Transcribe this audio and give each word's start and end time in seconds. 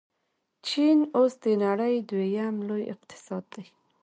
چین 0.67 0.97
اوس 1.17 1.33
د 1.43 1.45
نړۍ 1.65 1.95
دویم 2.09 2.55
لوی 2.67 2.83
اقتصاد 2.93 3.43
دی. 3.53 3.65